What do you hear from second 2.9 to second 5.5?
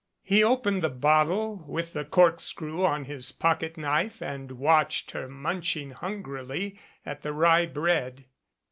his pocket knife and watched her